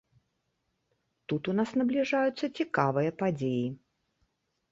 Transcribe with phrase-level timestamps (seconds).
[1.33, 3.67] Тут у нас набліжаюцца цікавыя падзеі.